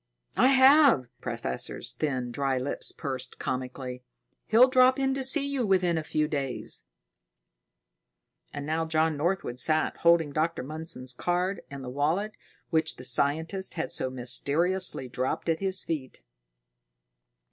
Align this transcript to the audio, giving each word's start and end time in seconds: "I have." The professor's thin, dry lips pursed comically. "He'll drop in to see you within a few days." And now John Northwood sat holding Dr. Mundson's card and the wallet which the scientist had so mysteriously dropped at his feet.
"I 0.35 0.47
have." 0.47 1.03
The 1.03 1.07
professor's 1.21 1.91
thin, 1.93 2.31
dry 2.31 2.57
lips 2.57 2.91
pursed 2.91 3.37
comically. 3.37 4.01
"He'll 4.47 4.67
drop 4.67 4.97
in 4.97 5.13
to 5.13 5.23
see 5.23 5.45
you 5.45 5.63
within 5.63 5.95
a 5.95 6.01
few 6.03 6.27
days." 6.27 6.87
And 8.51 8.65
now 8.65 8.87
John 8.87 9.15
Northwood 9.15 9.59
sat 9.59 9.97
holding 9.97 10.31
Dr. 10.33 10.63
Mundson's 10.63 11.13
card 11.13 11.61
and 11.69 11.83
the 11.83 11.89
wallet 11.91 12.35
which 12.71 12.95
the 12.95 13.03
scientist 13.03 13.75
had 13.75 13.91
so 13.91 14.09
mysteriously 14.09 15.07
dropped 15.07 15.47
at 15.49 15.59
his 15.59 15.83
feet. 15.83 16.23